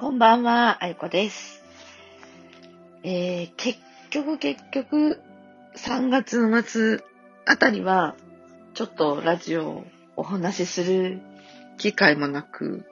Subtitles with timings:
[0.00, 1.62] こんばんは、あゆこです。
[3.02, 5.20] えー、結局結局、
[5.76, 7.04] 3月の末
[7.44, 8.14] あたりは、
[8.72, 9.84] ちょっとラジオ
[10.16, 11.20] お話しする
[11.76, 12.86] 機会もなく、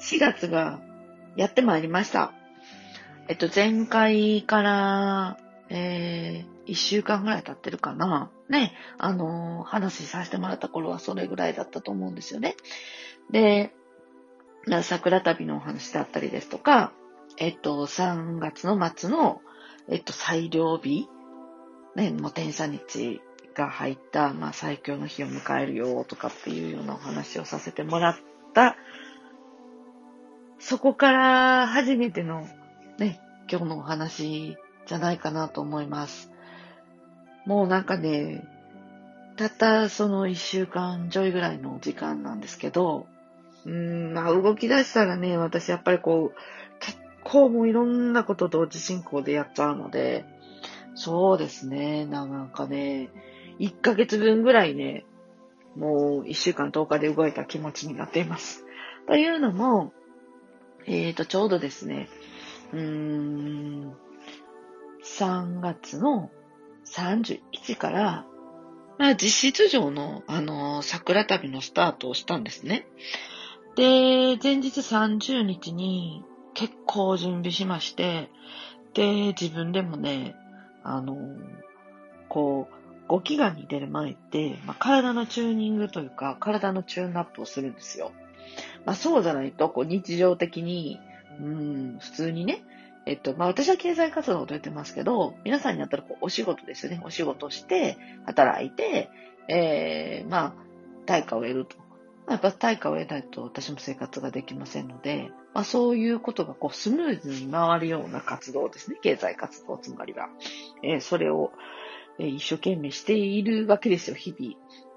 [0.00, 0.80] 4月が
[1.36, 2.32] やってまいりました。
[3.28, 5.36] えっと、前回から、
[5.68, 8.30] えー、1週間ぐらい経ってるかな。
[8.48, 12.56] ね、あのー話させてもらった頃はそれぐらいだったと思うんですよね。
[13.30, 13.74] で、
[14.82, 16.92] 桜旅のお話だったりですとか、
[17.38, 19.40] えっと、3月の末の、
[19.88, 21.08] えっと、最良日、
[21.96, 23.20] ね、もう天赦日
[23.54, 28.16] が入った、まあ、最強の日を迎えるよとかっていうようなお話をさせてもらっ
[28.54, 28.76] た、
[30.58, 32.46] そこから初めての、
[32.98, 33.20] ね、
[33.50, 34.56] 今日のお話
[34.86, 36.30] じゃないかなと思います。
[37.46, 38.46] もうなんかね、
[39.36, 43.06] たったその一週間ちょいぐらいの時間なんですけど、
[43.66, 50.24] うん、まあ動き出したらね、私やっぱりこう、結構もういろんなこと同時進行でやっちゃうので、
[50.94, 53.10] そうですね、なんかね、
[53.58, 55.04] 1ヶ月分ぐらいね、
[55.76, 58.64] もう1週間10日で動いた気持ちになっています。
[59.06, 59.92] というのも、
[60.86, 62.08] えーと、ちょうどですね、
[62.72, 63.94] うーん、
[65.04, 66.30] 3月の
[66.86, 68.26] 31から、
[68.98, 72.86] まあ、実質上の、あの、桜旅のスタートをしたんですね。
[73.76, 78.30] で、前日30日に結構準備しまして、
[78.94, 80.34] で、自分でもね、
[80.82, 81.16] あの、
[82.28, 82.74] こう、
[83.08, 88.12] ご祈願に出る前って、まあ、体のチューニングというか、体のチューンアップをするんですよ。
[88.84, 91.00] まあ、そうじゃないと、こう、日常的に、
[91.40, 92.62] うん、普通にね、
[93.06, 97.00] えっと、まあ、私は経済活動と言ってますけど、皆さんにやったらこうお仕事ですよね。
[97.02, 97.96] お仕事して、
[98.26, 99.10] 働いて、
[99.48, 100.54] えー、まあ、
[101.06, 101.76] 対価を得ると。
[102.28, 108.98] やっぱ対価を得ないと私も生活ができませんので、まあそういうことがこうスムーズに回るような活動ですね。
[109.02, 110.28] 経済活動つまりは。
[110.82, 111.52] えーそれを、
[112.18, 114.56] えー一生懸命しているわけですよ、日々。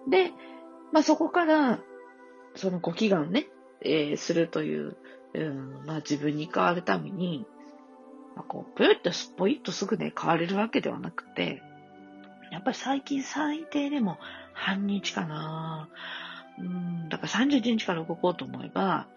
[0.09, 0.31] で、
[0.92, 1.80] まあそこから、
[2.56, 3.47] そのご祈願ね、
[3.81, 4.96] えーするという、
[5.34, 7.47] うん、まあ自分に変わるために、
[8.36, 11.62] まあ、こう、ぷーっとすっぽいっとすぐね、変われるわけではなくて、
[12.52, 14.18] やっぱり最近最低でも
[14.53, 19.08] 半日かなぁうん、だから31日から動こうと思えば、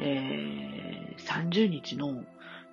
[0.00, 2.24] えー、30日の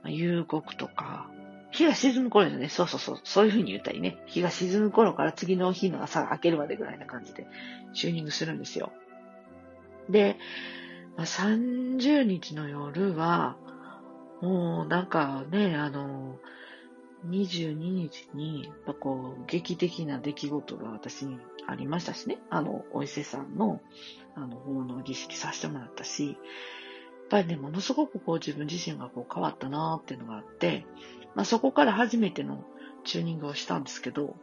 [0.05, 1.27] 夕刻とか、
[1.71, 2.69] 日が沈む頃ですね。
[2.69, 3.19] そうそうそう。
[3.23, 4.17] そういう風に言ったりね。
[4.27, 7.47] 日が沈む頃から次の日の朝が明けるまでぐらいな感じで
[7.93, 8.93] チューニングするんですよ。
[10.09, 10.37] で、
[11.17, 13.57] まあ、30日の夜は、
[14.41, 16.37] もうなんかね、あの、
[17.29, 22.37] 22日に、やっぱこう、劇的な出来事が私にありましたしね。
[22.49, 23.81] あの、お伊勢さんの、
[24.35, 26.35] あの、奉納儀式させてもらったし、やっ
[27.29, 30.85] ぱりね、ものすごくこう自分自身がこう変わったなーっていうのがあって、
[31.33, 32.63] まあそこから初めての
[33.03, 34.35] チューニングをしたんですけど、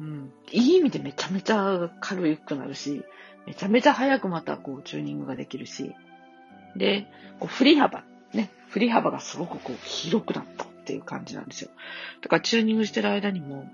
[0.00, 3.04] うん、いい意味でめちゃめちゃ軽くなるし、
[3.46, 5.94] めちゃめちゃ早くまたこうチューニングができるし、
[6.76, 7.06] で、
[7.38, 8.02] こう振り幅、
[8.32, 11.70] ね、振り幅がすごくこう広くなったっていう感じなんですよ。
[12.20, 13.66] だからチューニングしてる間にも、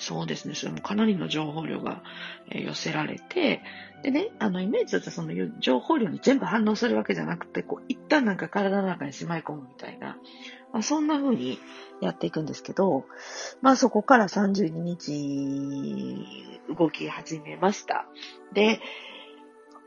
[0.00, 2.02] そうですね、それもかなりの情報量が
[2.50, 3.62] 寄せられて、
[4.02, 10.16] でね、あの、イメージだとその情報量に全部反応するわけじゃなくて、こう、一旦なんか体の中にしまい込むみたいな、
[10.72, 11.58] まあ、そんな風に
[12.00, 13.06] やっていくんですけど、
[13.60, 16.24] まあそこから32日
[16.76, 18.06] 動き始めました。
[18.52, 18.80] で、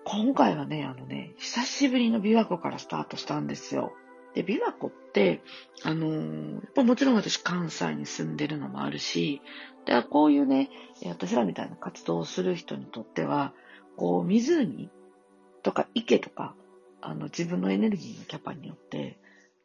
[0.03, 3.93] 今回はね、あのね、久しぶりの琵琶湖からスタートしたんですよ。
[4.33, 5.41] で、琵琶湖って、
[5.83, 9.41] あのーやっぱもちろん私関西に住んでるのもあるし、
[9.85, 10.69] で、こういうね、
[11.05, 13.53] 私らみたいな活動をする人にとっては、
[13.97, 14.89] こう、湖
[15.63, 16.55] とか池とか、
[17.01, 19.17] あの、自分のエネルギーのキャパによって、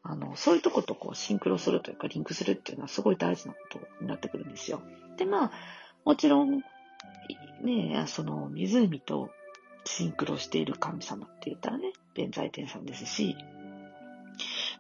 [0.03, 4.81] あの、そういうとことこう、シンクロするというか、リンクするっていうのはすごい大事なことになってくるんですよ。
[5.17, 5.53] で、まあ、
[6.05, 6.63] もちろん、
[7.63, 9.31] ね、その、湖と
[9.85, 13.37] シンクロしている神様って言ったらね、弁財天さんですし、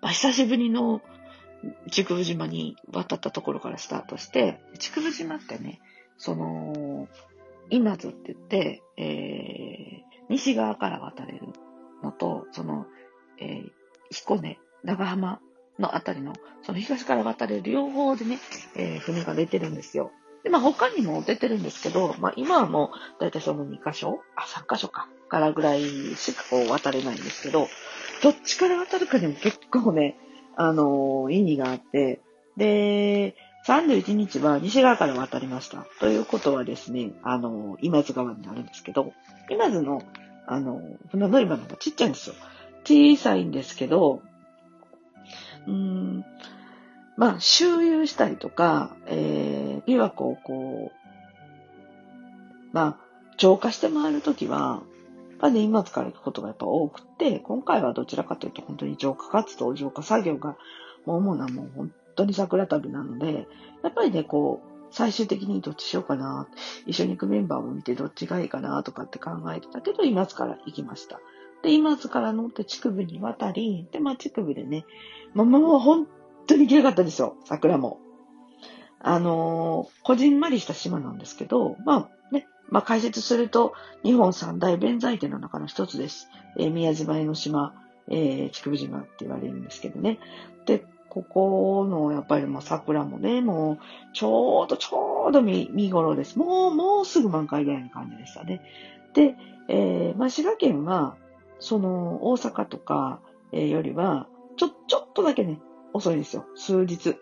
[0.01, 1.03] まあ、久しぶりの
[1.91, 5.81] 竹生島に渡ったところからスタートして、竹生島ってね、
[6.19, 7.09] その、
[7.71, 11.49] 今津って言って、えー、西側から渡れる
[12.03, 12.87] のと、その、
[13.39, 13.71] えー、
[14.11, 15.41] 彦根、長浜
[15.79, 16.33] のあたりの、
[16.63, 18.39] その東から渡れる両方でね、
[18.77, 20.13] えー船が出てるんですよ。
[20.45, 25.09] で、まあ他にも出てるんですけど、まあ今はもう大体その2箇所あ、3箇所か。
[25.29, 27.69] からぐらいしかこう渡れないんですけど、
[28.23, 30.17] どっちから渡るかにも結構ね、
[30.57, 32.21] あのー意味があって、
[32.57, 33.37] で、
[33.67, 35.87] 31日は西側から渡りました。
[36.01, 39.13] ということはですね、あのー今津川になるんですけど、
[39.51, 40.03] 今津の、
[40.47, 42.35] あのー船乗り場の方がちっちゃいんですよ。
[42.85, 44.23] 小さいんですけど、
[45.67, 46.25] うん、
[47.17, 51.07] まあ、周遊したりとか、えー、琵琶湖をこう、
[52.73, 53.07] まあ、
[53.39, 54.83] 浄化して回るときは、
[55.37, 60.56] やっぱね、今から行くことがやっぱ多くて、今回はどちらかというと本当に浄化活動、浄化作業が、
[61.05, 63.47] 主なもう本当に桜旅なので、
[63.83, 66.49] やっぱりね、こう、最終的にどっちしようかな、
[66.87, 71.21] 一緒に行くメンバーを見てどっちがいいかなとかって考えてたけど、今津から行きました。
[71.62, 74.87] で、今津から乗って筑部に渡り、で、まあ筑部でね、
[75.35, 76.06] まあもう本
[76.47, 78.00] 当に綺麗かったですよ、桜も。
[79.00, 82.11] あのー、こじんまりした島なんですけど、まあ、
[82.69, 86.29] まあ解説すると、日本三大弁財天の中の一つです。
[86.59, 87.75] えー、宮島江の島、
[88.09, 90.19] えー、筑部島って言われるんですけどね。
[90.67, 93.79] で、ここの、やっぱりもう桜もね、もう、
[94.13, 96.39] ちょうど、ちょうど見、見頃です。
[96.39, 98.61] もう、もうすぐ満開ぐらいの感じでしたね。
[99.15, 99.35] で、
[99.69, 101.17] えー、まあ、滋賀県は、
[101.59, 103.21] その、大阪とか、
[103.53, 105.59] えー、よりは、ちょ、ちょっとだけね、
[105.95, 106.45] 遅いんですよ。
[106.55, 107.17] 数日。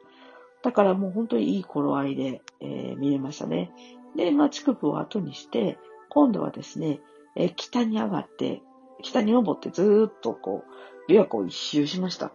[0.63, 3.71] だからもう本当にいい頃合いで、えー、見れましたね。
[4.17, 5.79] で、まあ、地区を後にして、
[6.09, 7.01] 今度はですね、
[7.37, 8.63] え、北に上がって、
[9.03, 10.65] 北に登ってずーっとこ
[11.09, 12.33] う、琵琶湖を一周しました。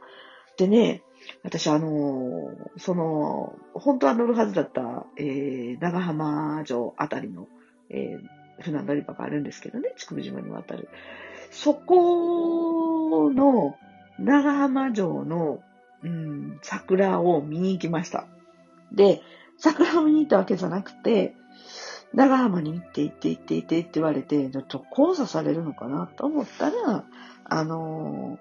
[0.58, 1.04] でね、
[1.44, 7.48] 私あのー、その、本当は乗るはずだった、えー、長浜城あたりの、
[7.90, 10.90] えー、船乗り場があるんですけどね、筑部島に渡る。
[11.52, 13.76] そこの
[14.20, 15.62] 長浜城の、
[16.04, 18.28] うん、桜を見に行きました。
[18.92, 19.22] で、
[19.58, 21.36] 桜を見に行ったわけじゃなくて、
[22.14, 27.04] 長浜に行って行って行って行ってって言われて、ちょっと交差されるのかなと思ったら、
[27.46, 28.40] あの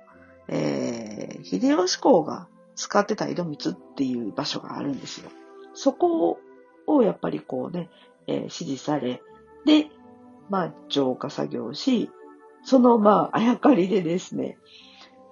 [0.48, 5.30] ー、えー、秀吉公が使ってた井戸光っていう場所があるんですよ。
[5.74, 6.38] そこ
[6.86, 7.90] をやっぱりこうね、
[8.26, 9.22] えー、指示され、
[9.66, 9.88] で、
[10.48, 12.10] まあ、浄化作業し、
[12.64, 14.58] そのまあ、あやかりでですね、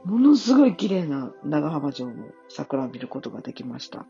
[0.04, 4.06] ものすごい綺麗な長浜城の桜を見ることができました。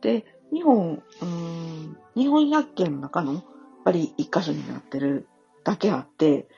[0.00, 3.44] で、日本、うん、日本百景の中のやっ
[3.84, 5.28] ぱり一箇所になってる
[5.64, 6.48] だけあって、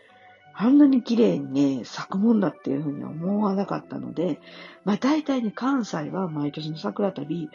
[0.54, 4.40] あんなに綺麗にね、咲くもんだっていうふうには思わなかったので、
[4.84, 7.48] まあ大体ね、関西は毎年の桜旅、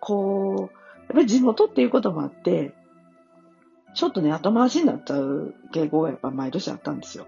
[0.00, 0.70] こう、やっ
[1.08, 2.72] ぱり地元っていうこともあって、
[3.94, 7.26] ちょっとね、後回しになっちゃう傾向がやっぱ毎年あったんですよ。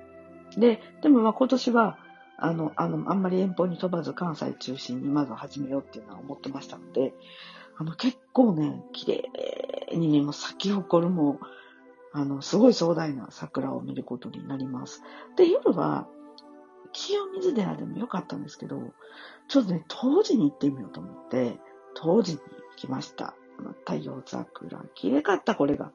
[0.56, 1.98] で、でもまあ今年は、
[2.36, 7.12] あの、あの、あんまり遠方に飛ばず関西中心にまず始めようっていうのは思ってましたので、
[7.76, 11.40] あの、結構ね、綺麗にね、もう咲き誇るも、
[12.12, 15.02] あの、すごい壮大な桜を見ることになります。
[15.36, 16.06] で、夜は、
[16.92, 18.80] 清水寺でもよかったんですけど、
[19.48, 21.58] ちょっとね、当時に行ってみようと思って、
[21.94, 22.44] 当時に行
[22.76, 23.34] きました。
[23.84, 24.84] 太陽桜。
[24.94, 25.90] 綺麗かった、これが。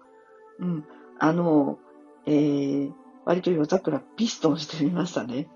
[0.60, 0.86] うん。
[1.18, 1.80] あの、
[2.26, 2.94] えー、
[3.26, 5.48] 割と夜桜ピストンしてみましたね。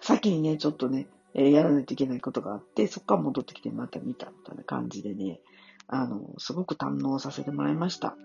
[0.00, 5.40] 先にね、ちょっとね、えー、やらないといけないことがあって、そこから戻ってきてまた見たみたいな感じでね、
[5.88, 8.16] あの、すごく堪能させてもらいました。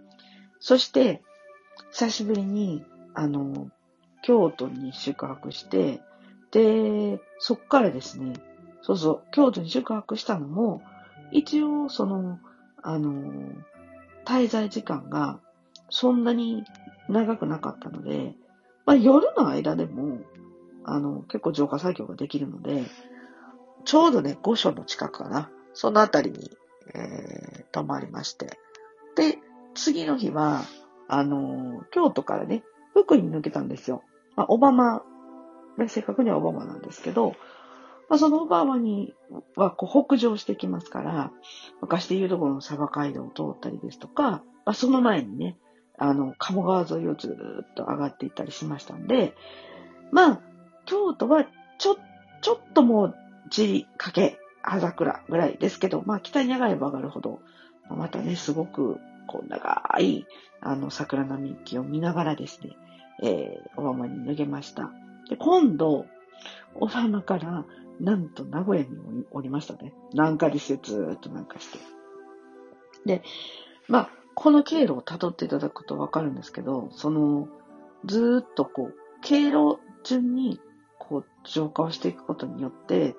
[0.60, 1.24] そして、
[1.92, 3.70] 久しぶりに、あの、
[4.24, 6.02] 京都に宿泊して、
[6.52, 8.34] で、そっからですね、
[8.82, 10.82] そうそう、京都に宿泊したのも、
[11.32, 12.40] 一応、その、
[12.82, 13.52] あの、
[14.26, 15.40] 滞在時間が
[15.90, 16.64] そんなに
[17.10, 18.34] 長くなかったので、
[18.86, 20.20] まあ夜の間でも、
[20.86, 22.84] あの、結構浄化作業ができるので、
[23.86, 25.50] ちょうどね、御所の近くかな。
[25.74, 26.52] そのあたりに、
[26.94, 28.58] えー、泊まりまして。
[29.16, 29.40] で、
[29.74, 30.62] 次の日は、
[31.08, 34.04] あの、京都からね、福井に抜けたんですよ。
[34.36, 35.04] まあ、オバマ、
[35.78, 37.36] ね、正確にはオバマなんですけど、
[38.08, 39.14] まあ、そのオバマに
[39.56, 41.32] はこう北上してきますから、
[41.82, 45.58] 昔でいうところのサバ街道を通ったりですとか、まあ、その前にね、
[45.98, 47.36] あの、鴨川沿いをず
[47.70, 49.34] っと上がっていったりしましたんで、
[50.12, 50.42] まあ、
[50.86, 51.46] 京都は
[51.78, 51.98] ちょ、
[52.42, 53.16] ちょっともう、
[53.50, 57.40] 地理かけ、葉桜ぐらいですけど、まあ、北に上がれば上がるほど、
[57.90, 60.26] またね、すごくこう長い、
[60.62, 62.76] あの、桜並木を見ながらですね、
[63.22, 64.92] えー、オバマに脱げました。
[65.30, 66.06] で、今度、
[66.76, 67.66] オバマから、
[68.00, 69.94] なんと名古屋におりましたね。
[70.14, 71.80] 南下ですよ、ずーっと南下して。
[73.06, 73.24] で、
[73.88, 77.48] まあ、この経路を辿っていただくとわかるんですけど、その、
[78.06, 80.60] ずーっとこう、経路順に、
[81.10, 83.16] こう、浄化をしていくことによって、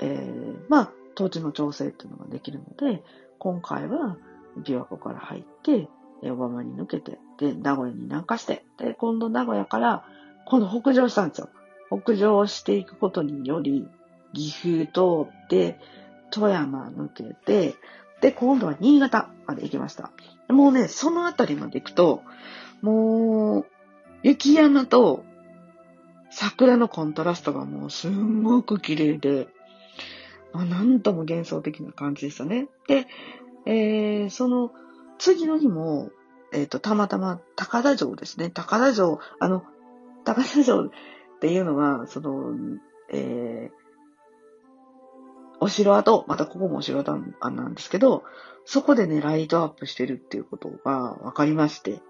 [0.00, 3.02] えー、まあ、当時の調整っていうのができるので、
[3.38, 4.16] 今回は、
[4.58, 5.88] 琵琶湖から入って、
[6.22, 10.04] え小浜に抜けて、で、名古屋に南下して、で、今度名古屋から、
[10.46, 11.48] 今度北上したんですよ。
[11.90, 13.86] 北上していくことにより、
[14.32, 15.78] 岐阜通って、
[16.30, 17.74] 富山抜けて、
[18.20, 20.10] で、今度は新潟まで行きました。
[20.48, 22.22] もうね、そのあたりまで行くと、
[22.82, 23.66] もう、
[24.22, 25.24] 雪山と
[26.38, 29.48] 桜のコントラストがもうすんごく綺麗で、
[30.52, 32.68] まあ、なんとも幻想的な感じでしたね。
[32.88, 33.06] で、
[33.64, 34.70] えー、その
[35.16, 36.10] 次の日も、
[36.52, 38.50] えっ、ー、と、たまたま高田城ですね。
[38.50, 39.64] 高田城、あの、
[40.26, 40.90] 高田城っ
[41.40, 42.54] ていうのは、その、
[43.10, 43.76] えー、
[45.58, 48.24] お城跡、またここもお城跡なんですけど、
[48.66, 52.02] そこでね、ライトアップしてるっていうことが分かりまして。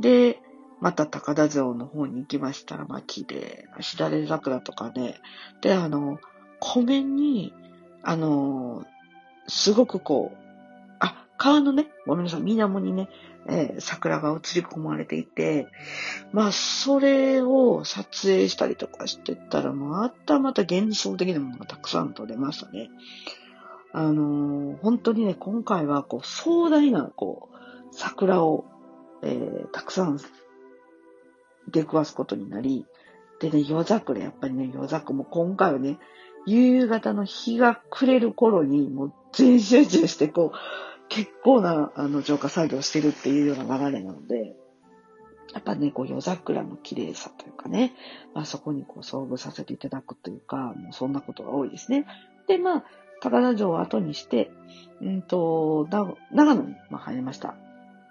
[0.00, 0.40] で、
[0.82, 5.14] また高田城の方に行きましたら、まあ、綺麗なしだれ桜とかね。
[5.60, 6.18] で、あの、
[6.58, 7.54] 湖面に、
[8.02, 8.84] あの、
[9.46, 10.36] すごくこう、
[10.98, 13.08] あ、川のね、ごめんなさい、水面にね、
[13.46, 15.68] えー、桜が映り込まれていて、
[16.32, 22.90] まあ、それを撮影したりとかしてたら、またまた幻想的なものがたくさん撮れましたね。
[23.92, 27.56] あのー、本当にね、今回はこう壮大なこう
[27.92, 28.64] 桜を、
[29.22, 30.18] えー、たくさん
[31.68, 32.86] 出くわすことになり、
[33.40, 35.98] でね、夜桜、やっぱりね、夜桜も今回はね、
[36.46, 40.58] 夕方の日が暮れる頃にもう全集中してこう、
[41.08, 44.56] 結構なあの浄化作業してるっていうような流れなので、
[45.52, 47.94] やっぱね、こう夜桜の綺麗さというかね、
[48.34, 52.06] まあそこにこう遭遇させていただくというか、もうそんなことが多いですね。
[52.48, 52.84] で、まあ、
[53.20, 54.50] 高田城を後にして、
[55.00, 55.86] うんと、
[56.32, 57.54] 長野に、ま入りました。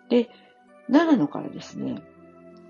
[0.09, 0.29] で、
[0.87, 2.01] 長野からですね、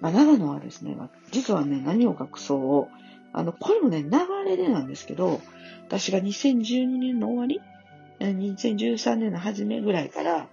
[0.01, 0.97] まあ、長野はですね、
[1.31, 2.95] 実はね、何を隠そう、
[3.33, 4.09] あの、これもね、流
[4.45, 5.39] れでなんですけど、
[5.87, 7.61] 私が2012年の終わり、
[8.19, 10.47] 2013年の初めぐらいから、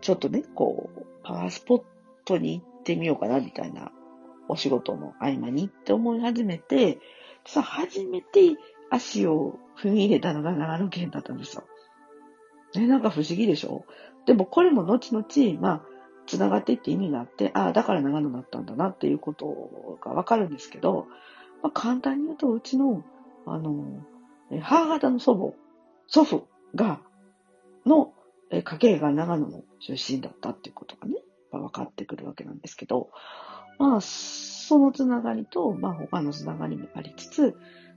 [0.00, 1.82] ちょっとね、こう、パワースポッ
[2.24, 3.92] トに行ってみようかな、みたいな、
[4.48, 6.98] お仕事の合間にって思い始めて、
[7.46, 8.56] さ、初めて
[8.90, 11.62] 足を踏み入れたのが長野県だったんですよ。
[12.74, 13.84] ね、なんか不思議でしょ？
[14.26, 15.82] でもこれも後々、まあ、
[16.30, 21.06] 繋がっていって意味があって、ああ、だから長野だったんだなっていうことがわかるんですけど、
[21.62, 23.02] まあ、簡単に言うと、うちの、
[23.46, 24.04] あの、
[24.62, 25.54] 母方の祖母、
[26.06, 27.00] 祖父が、
[27.84, 28.12] の
[28.50, 31.16] 家系が長野の出身だったっていうことがね、
[31.50, 33.10] まあ、分かってくるわけなんですけど、
[33.78, 37.56] まあ、そのつながりと、まあ、他のつながりもありつつ、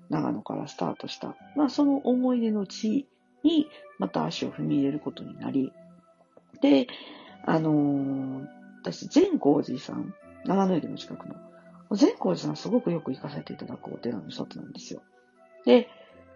[0.09, 3.07] 長野からスタートした、まあ、その思い出の地
[3.43, 3.67] に
[3.99, 5.71] また足を踏み入れることになり、
[6.61, 6.87] で、
[7.45, 8.47] あのー、
[8.81, 10.13] 私、善光寺さん、
[10.45, 11.35] 長野駅の近くの、
[11.91, 15.01] 善光寺さんすごくよく行かせていただくお寺の一つなんですよ。
[15.65, 15.89] で、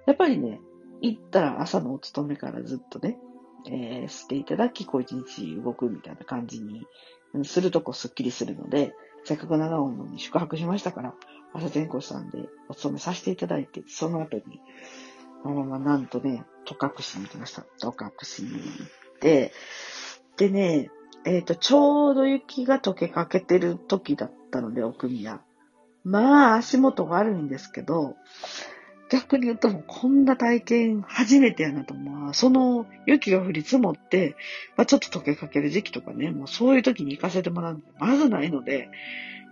[0.06, 0.60] やっぱりね、
[1.02, 3.18] 行ったら朝のお勤めからずっとね、
[3.70, 6.86] えー、していただき、こう一日動くみたいな感じに
[7.44, 8.94] するとこうスッキリするので、
[9.26, 11.14] せっかく長野に宿泊しましたから、
[11.54, 14.44] 朝善光寺さんでお勤めさせていただいて、その後に、
[15.44, 17.66] あのまま、なんとね、戸隠に行きました。
[17.80, 19.52] 戸隠に行って、
[20.38, 20.90] でね、
[21.28, 25.42] えっ、ー、と、ちょうど雪が溶けかけてる時だったので、奥宮。
[26.06, 28.16] まあ、足元悪いんですけど、
[29.10, 34.36] 逆に言うともうこんな体験初めてやなと、まあ、その雪が降り積もって、
[34.78, 38.90] まあ、ちょっと溶けかける時期とかね、もうそういう時に行かせてもらうのまずないので、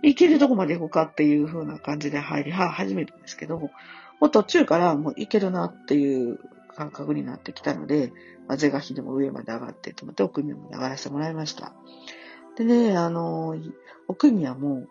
[0.02, 6.38] 行けるとこまで行こうかっていう風な感じで入り始めたんですけど、もう途中からもう行けるなっていう
[6.76, 8.12] 感覚になってきたので、
[8.46, 11.72] まあ、是が非でも上まで上がってと思って奥宮も上がらせてもらいました。
[12.56, 13.56] でね、あの、
[14.08, 14.86] 奥宮も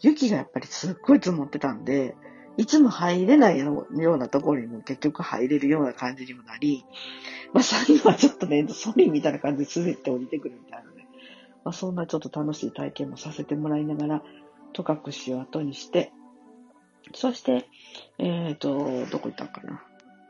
[0.00, 2.16] 雪がやっぱりすっごい積もってたんで、
[2.56, 6.84] いつも入れないようなところにも結局入れるような感じにもなり、
[7.52, 11.06] まあ最後はちょっとね、ソリみたいな感じで滑って降りてくるみたいなね。
[11.64, 14.22] まあそんなちょっと楽しい体験もさせてもらいながら、
[14.72, 16.12] 戸隠を後にして、
[17.14, 17.66] そして、
[18.18, 19.82] えっ、ー、と、どこ行ったかな。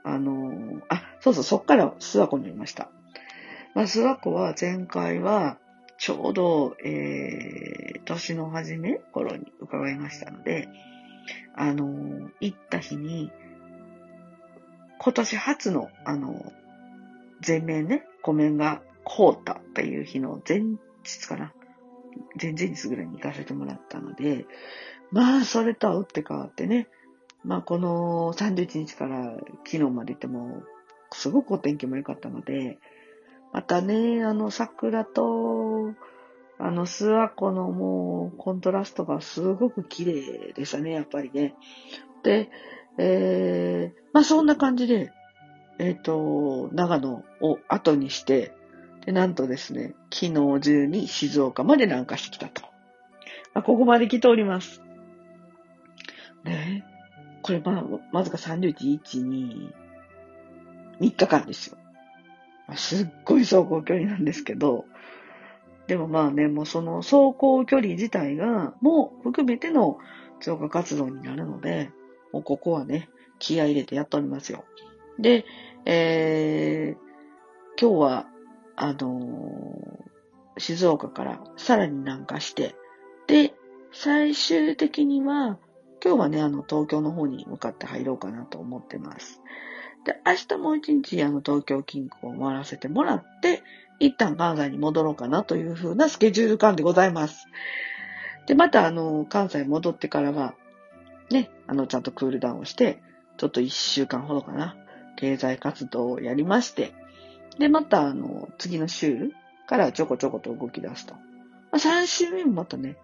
[0.04, 2.88] あの、あ、そうそう、そっから諏訪湖にいました。
[3.74, 5.58] まあ、諏訪湖は前回は、
[5.98, 10.68] ちょうど、えー、年の初め頃に伺いましたので、
[11.54, 13.30] あの、行った日に、
[14.98, 16.52] 今年初の、あの、
[17.42, 20.60] 全面ね、湖面が凍ったっていう日の前
[21.04, 21.52] 日かな。
[22.40, 24.46] 前々日ぐらいに行かせてもらったので、
[25.10, 26.88] まあ、それとは打って変わってね、
[27.44, 30.62] まあ、この31日から昨日まで行っても、
[31.12, 32.78] すごくお天気も良かったので、
[33.52, 35.94] またね、あの桜と、
[36.58, 41.54] あの諏訪湖のもうコントラストがすごく綺麗でしたね、やっぱりね。
[42.22, 42.50] で、
[42.98, 45.10] えー、まあそんな感じで、
[45.78, 48.54] えっ、ー、と、長野を後にして、
[49.06, 52.62] で、なんとですね、昨日中に静岡まで南下してきたと。
[53.54, 54.82] まあ、ここまで来ております。
[56.44, 56.84] ね
[57.42, 59.72] これまあ、まずか31、1、2、
[61.00, 61.78] 3日間ですよ。
[62.76, 64.84] すっごい走行距離なんですけど、
[65.86, 69.98] でもまあね、もうその走行距離自体が、もう含めての
[70.40, 71.90] 増加活動になるので、
[72.32, 74.64] もうここはね、気合入れてやっておりますよ。
[75.18, 75.44] で、
[75.84, 78.26] えー、今日は、
[78.76, 82.76] あのー、静岡からさらに南下して、
[83.26, 83.54] で、
[83.92, 85.58] 最終的には、
[86.02, 89.40] 今日はね、あの、東京の方に向かって入ろうかなと思ってます。
[90.04, 93.62] で、明日もう一日、あの、東京近郊を回らせてもらって、
[93.98, 97.46] 一旦関西に戻ろうかなというふうなスケジュール感でございます。
[98.46, 100.54] で、また、あの、関西戻ってからは、
[101.30, 103.02] ね、あの、ちゃんとクールダウンをして、
[103.36, 104.76] ちょっと一週間ほどかな、
[105.16, 106.94] 経済活動をやりまして、
[107.58, 109.32] で、また、あの、次の週
[109.66, 111.14] からちょこちょこと動き出すと。
[111.14, 111.20] ま
[111.72, 112.96] あ、3週目もまたね、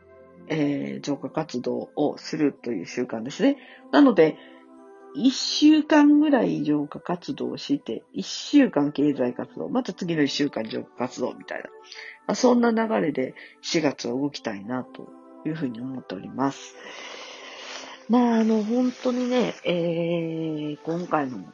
[0.48, 3.56] えー、浄化活動をするという習慣ですね。
[3.92, 4.36] なので、
[5.14, 11.64] 一週間ぐらい浄化活動をして、一週間経済活動、また次の一週間浄化活動みたいな。
[12.26, 15.08] まあ、そんな流れで4月は動きたいなと
[15.46, 16.74] いうふうに思っております。
[18.08, 21.44] まあ、あの、本当にね、えー、今回の、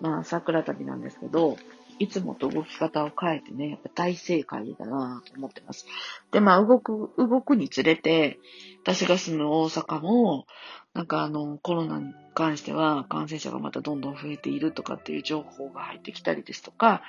[0.00, 1.56] まあ、桜旅なんですけど、
[2.00, 5.84] いつもと動き方を変えてね、やっぱ大正解だなと思ってます。
[6.32, 8.38] で、まあ、動く、動くにつれて、
[8.82, 10.46] 私が住む大阪も、
[10.94, 17.02] なんかあの、コロナに関しては感染者がまたどんどん増えているとかっていう情報が入ってきたりですとか、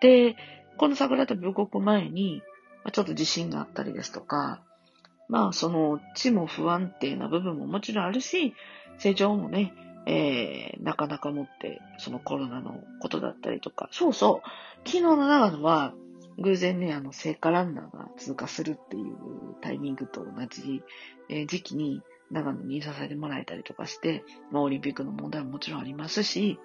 [0.00, 0.36] で、
[0.76, 2.40] この桜旅動く前に、
[2.92, 4.62] ちょっと地震があったりですとか、
[5.28, 8.54] まあ、その、地も不安定な部分ももちろんあるし、
[8.98, 9.74] 成長もね、
[10.06, 14.48] えー、なかなかもって、そのコロナのことだったりとか、そうそう、
[14.86, 15.92] 昨日の長野は、
[16.38, 19.14] 偶然ね、あの、聖火ランナーが通過するっていう
[19.62, 20.82] タイミングと同じ、
[21.28, 24.22] えー、時期に長野にいさせてもらえたりとかして、
[24.52, 26.58] まあ、オリンピックの問題ももちろんありますし、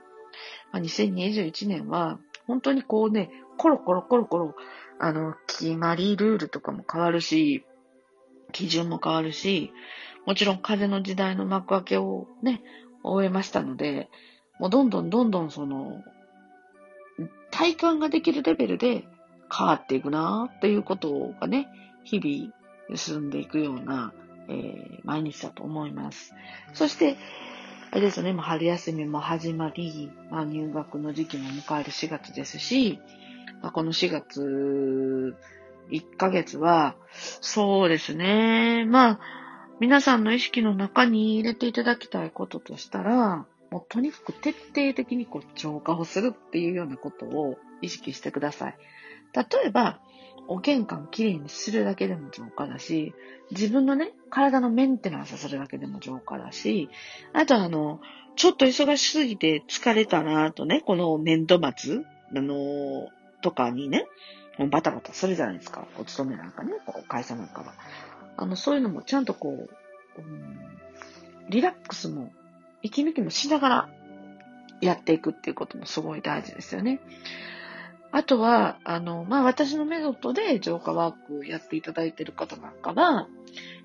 [0.72, 4.56] まあ、2021年は、本当にこうね、コロコロコロコロ、
[5.00, 7.64] あの、決まりルールとかも変わるし、
[8.52, 9.72] 基準も変わるし、
[10.26, 12.62] もちろん風の時代の幕開けをね、
[13.04, 14.10] 終えましたので、
[14.60, 16.04] もうどんどんどんどんその、
[17.52, 19.06] 体感ができるレベルで
[19.56, 21.68] 変わっていくなっていうことがね、
[22.04, 24.14] 日々進んでいくような、
[24.48, 26.34] えー、毎日だと思います。
[26.74, 27.18] そして、
[27.92, 33.00] あれですよね、もう春休みも始まり、まあ、入学の時期も迎える4月ですし、
[33.62, 35.36] まあ、この4月
[35.90, 36.96] 1ヶ月は、
[37.42, 39.20] そうですね、まあ、
[39.82, 48.78] 皆さんの意識の中に入れていただきたいこととしたら、もうとにかく徹底的にこう浄化をするっていうようなことを意識してください。
[49.34, 50.00] 例えば、
[50.48, 53.16] お玄関きれいにするだけでも浄化だし、
[53.50, 56.88] 自分のね、体のメンテナンスするだけでも浄化だし、
[57.34, 58.02] あとあの、
[58.36, 62.02] ちょっと忙しすぎて疲れたなとね、この年度末、
[62.38, 63.10] あの、
[63.42, 64.06] とかにね、
[64.70, 65.88] バタバタするじゃないですか。
[65.98, 67.74] お勤めなんかね、こう会社なんかは。
[68.38, 69.68] あの、そういうのもちゃんとこ
[70.18, 70.58] う、うん、
[71.50, 72.32] リラックスも、
[72.82, 73.90] 息抜きもしながら
[74.82, 77.00] やっていくっていうこともすごい大事ですよね。
[78.12, 83.28] あとは、あの、まあ、私のメソッドで浄化ワークやっていただいている方なんかは、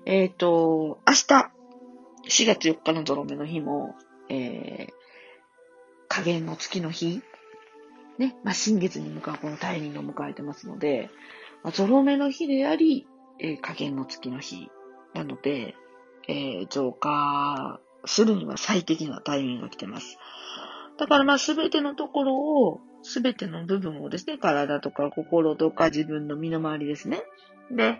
[0.05, 1.51] えっ、ー、と、明日、
[2.27, 3.95] 4月4日のゾロ目の日も、
[4.29, 4.93] えー、
[6.09, 7.21] 加減の月の日、
[8.17, 11.09] ね、まあ、新月に向かうこのタイミングを迎えてますので、
[11.63, 13.07] まあ、ゾロ目の日であり、
[13.39, 14.69] えー、加減の月の日
[15.13, 15.75] なので、
[16.27, 20.17] えー、浄化するには最適なタイミングが来てます。
[20.97, 27.21] だからまあすべてのところを、すべての部分をですね、体とか心とか自分の身の回りですね。
[27.71, 27.99] で、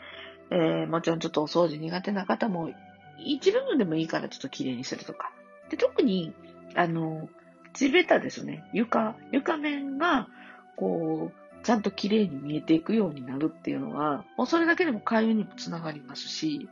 [0.49, 2.71] えー、もちろんちょっとお掃除苦手な方も、
[3.19, 5.31] 一部分でもいいからちょっと綺麗にするとか。
[5.69, 6.33] で、特に、
[6.75, 7.29] あの、
[7.73, 10.27] 地べたですね、床、床面が、
[10.75, 16.69] こう、ちゃんと綺麗に見えていくようになるっていうのは、もうそれだけでも会話にもつながりますし、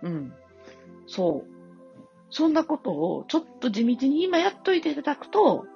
[0.00, 0.32] うん。
[1.06, 1.50] そう。
[2.30, 5.66] そんなことをちょっと地道に今やっといていただくと、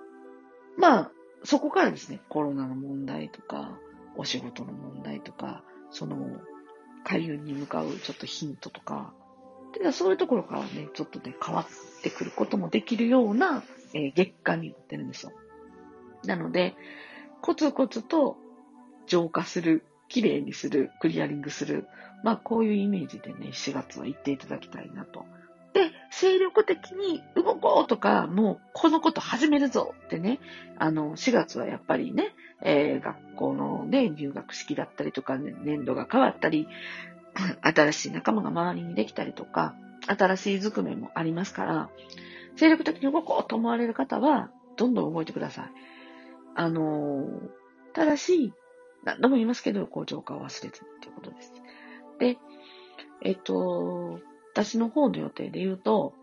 [0.79, 1.11] まあ、
[1.44, 3.79] そこからですね、コロナの問題とか、
[4.16, 6.16] お仕事の問題とか、その、
[7.05, 9.12] 開運に向かうちょっとヒントとか、
[9.79, 15.33] でそういうところからね、ちょっとね、変わってくることもできるような、えー、月間になってるんですよ。
[16.24, 16.74] なので、
[17.42, 18.38] コツコツと
[19.06, 21.86] 浄化する、きれいにする、クリアリングする。
[22.22, 25.24] まあ、こういうイメージでね、4月は行っていただきたいなと。
[25.74, 30.38] で、精力的に動こうとか、もうこのこと始めるぞってね、
[30.78, 36.68] あの、4月はやっぱりね、えー、学校のね、入学式だったりとか、ね、年度が変わったり、
[37.60, 39.74] 新しい仲間が周りにできたりとか、
[40.06, 41.90] 新しいずくめもありますから、
[42.56, 45.64] 精力的に動こうと思われる方は、どんどん動いてください。
[46.54, 47.28] あのー、
[47.94, 48.52] ただし、
[49.04, 51.52] 何度も言いますけど、こう浄化を忘れずにっていうことです。
[52.18, 52.38] で、
[53.22, 54.20] えっと、
[54.52, 56.14] 私の方の予定で言うと、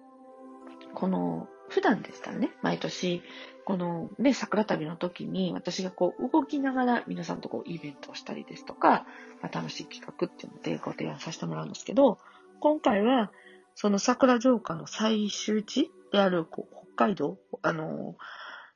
[0.94, 3.24] この、普段でしたらね、毎年、
[3.64, 9.06] このね、桜旅の時に私がこう動きながら皆さんとこうイベントをしたりですとか、
[9.42, 12.18] まあ、楽しい企画っていうのでご提案させてもらうんですけど、
[12.60, 13.32] 今回は
[13.76, 18.16] その桜城下の最終地であるこう北海道、あの、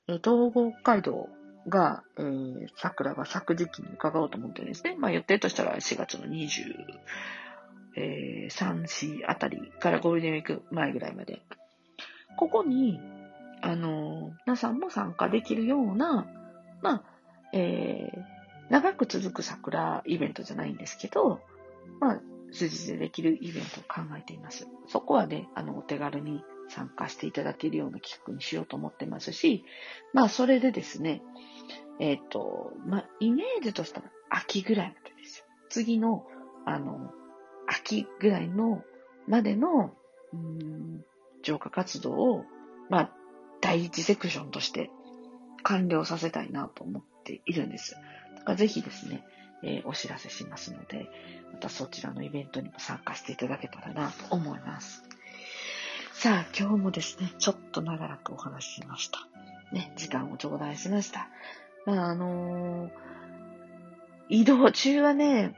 [0.07, 1.27] 東北北海道
[1.67, 4.95] が、えー、桜が咲く時期に伺おうと思ってるんですね。
[4.97, 6.49] まあ予定としたら4月の20、
[7.97, 11.41] えー、3、4あたりからゴールデンウィーク前ぐらいまで。
[12.37, 12.99] ここに、
[13.61, 16.27] あの、皆さんも参加できるような、
[16.81, 17.03] まあ、
[17.53, 21.41] えー、長く続く桜イベントじゃないんですけど、
[21.99, 24.67] まあ、数日でできるイベントを考えています。
[24.87, 29.63] そこはね、あの、お手軽に参加していただけるような企画にしようと思ってますし、
[30.13, 31.21] まあ、それでですね、
[31.99, 35.45] えっ、ー、と、ま、イメージとしたら秋ぐらいまでですよ。
[35.69, 36.25] 次の、
[36.65, 37.11] あの、
[37.67, 38.83] 秋ぐらいの、
[39.27, 39.93] までの、
[40.33, 41.03] うん、
[41.43, 42.45] 浄化活動を、
[42.89, 43.11] まあ、
[43.61, 44.91] 第一セクションとして
[45.63, 47.95] 完了させたいなと思っているんです。
[48.37, 49.23] だからぜひですね、
[49.63, 51.09] えー、お知らせしますので、
[51.53, 55.03] またそちらのイベントにも参加していただけたらなと思います。
[56.13, 59.27] さあ、今日もですね、ちょっと長らくお話ししました。
[59.71, 61.27] ね、時間を頂戴しました。
[61.85, 62.89] まあ、あのー、
[64.29, 65.55] 移動中はね、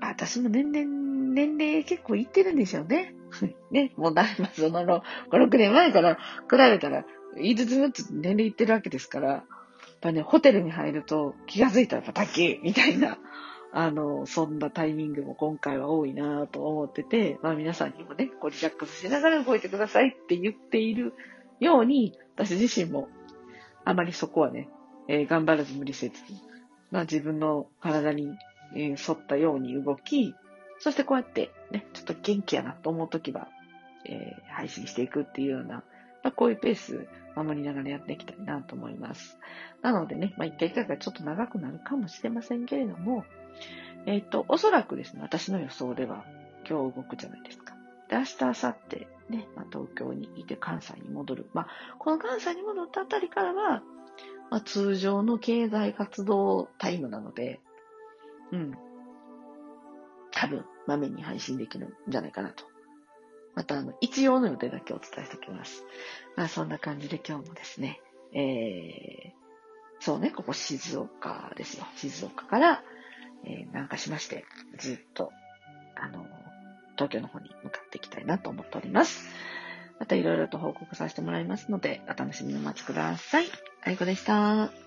[0.00, 0.86] 私も年々、
[1.34, 3.14] 年齢結構いってるんですよね。
[3.70, 7.04] ね、もうだいぶその5、6年前から比べたら、
[7.36, 9.44] 言いつつつ年齢いってるわけですから、やっ
[10.00, 13.18] ぱね、ホテルに入ると気がついたら畑みたいな、
[13.72, 21.12] あの、そんなタイミングも今回は多いなと思ってて、まあ皆さんにもね、こうリラックスしながら動いてくださいって言っている
[21.60, 23.08] ように、私自身も
[23.84, 24.68] あまりそこはね、
[25.08, 26.14] えー、頑張らず無理せず、
[26.90, 28.36] まあ自分の体に、
[28.74, 30.34] えー、沿ったように動き、
[30.78, 33.48] そしてこうやってね、ちょっと元気やなと思うときは、
[34.04, 35.76] えー、配信していくっていうような、
[36.22, 39.38] まあ、こういうペース守りながらやっていきたいなと思います。
[39.82, 43.24] なのでね、まあ一回一回がちょっと長くなるかもしれませんけれども、
[44.06, 46.24] えっ、と、おそらくですね、私の予想では
[46.68, 47.74] 今日動くじゃないですか。
[48.08, 51.50] で、明日、明後日、ね、まあ、東京にいて関西に戻る。
[51.52, 53.82] まあ、この関西に戻ったあたりからは、
[54.50, 57.60] まあ、通常の経済活動タイムなので、
[58.52, 58.74] うん。
[60.30, 62.64] 多分、まめに配信できるんじゃないかなと。
[63.54, 65.84] また、あの、一応の予定だけお伝えしておきます。
[66.36, 68.00] まあ、そんな感じで今日もですね、
[68.34, 69.46] えー、
[70.00, 71.86] そうね、ここ静岡ですよ。
[71.96, 72.84] 静岡から、
[73.44, 74.44] えー、南下しまして、
[74.78, 75.32] ずっと、
[75.96, 76.26] あの、
[76.96, 79.26] 東京の方に向かっていきたいなと思っております。
[79.98, 83.46] またいろいろと報告させてもらいますので、お楽しみにお待ちください。
[83.86, 84.85] あいこでした。